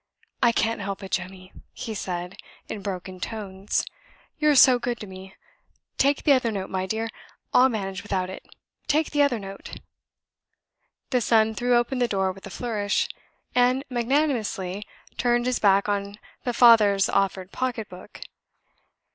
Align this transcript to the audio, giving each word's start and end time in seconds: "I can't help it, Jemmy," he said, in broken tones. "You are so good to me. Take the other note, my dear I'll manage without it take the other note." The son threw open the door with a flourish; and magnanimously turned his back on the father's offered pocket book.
"I 0.41 0.51
can't 0.51 0.81
help 0.81 1.03
it, 1.03 1.11
Jemmy," 1.11 1.53
he 1.73 1.93
said, 1.93 2.35
in 2.67 2.81
broken 2.81 3.19
tones. 3.19 3.85
"You 4.39 4.49
are 4.49 4.55
so 4.55 4.79
good 4.79 4.99
to 5.01 5.05
me. 5.05 5.35
Take 5.99 6.23
the 6.23 6.33
other 6.33 6.51
note, 6.51 6.71
my 6.71 6.87
dear 6.87 7.07
I'll 7.53 7.69
manage 7.69 8.01
without 8.01 8.27
it 8.27 8.43
take 8.87 9.11
the 9.11 9.21
other 9.21 9.37
note." 9.37 9.75
The 11.11 11.21
son 11.21 11.53
threw 11.53 11.75
open 11.77 11.99
the 11.99 12.07
door 12.07 12.31
with 12.31 12.47
a 12.47 12.49
flourish; 12.49 13.09
and 13.53 13.83
magnanimously 13.91 14.87
turned 15.19 15.45
his 15.45 15.59
back 15.59 15.87
on 15.87 16.17
the 16.45 16.53
father's 16.55 17.07
offered 17.07 17.51
pocket 17.51 17.87
book. 17.87 18.21